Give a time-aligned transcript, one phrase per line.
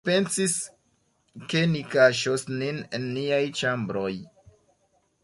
[0.03, 0.53] Ni pensis,
[1.53, 4.11] ke ni kaŝos nin en niaj ĉambroj.